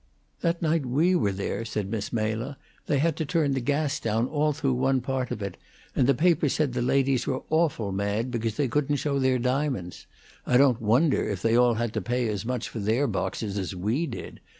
"That 0.39 0.63
night 0.63 0.83
we 0.83 1.13
were 1.15 1.31
there," 1.31 1.63
said 1.63 1.91
Miss 1.91 2.11
Mela, 2.11 2.57
"they 2.87 2.97
had 2.97 3.15
to 3.17 3.23
turn 3.23 3.51
the 3.51 3.59
gas 3.59 3.99
down 3.99 4.27
all 4.27 4.51
through 4.51 4.73
one 4.73 4.99
part 4.99 5.29
of 5.29 5.43
it, 5.43 5.57
and 5.95 6.07
the 6.07 6.15
papers 6.15 6.53
said 6.53 6.73
the 6.73 6.81
ladies 6.81 7.27
were 7.27 7.43
awful 7.51 7.91
mad 7.91 8.31
because 8.31 8.57
they 8.57 8.67
couldn't 8.67 8.95
show 8.95 9.19
their 9.19 9.37
diamonds. 9.37 10.07
I 10.43 10.57
don't 10.57 10.81
wonder, 10.81 11.23
if 11.29 11.43
they 11.43 11.55
all 11.55 11.75
had 11.75 11.93
to 11.93 12.01
pay 12.01 12.27
as 12.29 12.47
much 12.47 12.67
for 12.67 12.79
their 12.79 13.05
boxes 13.05 13.59
as 13.59 13.75
we 13.75 14.07
did. 14.07 14.39